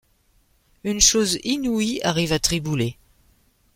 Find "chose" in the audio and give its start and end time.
0.99-1.37